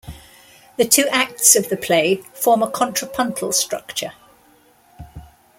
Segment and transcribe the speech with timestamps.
[0.77, 4.13] The two acts of the play form a contrapuntal structure.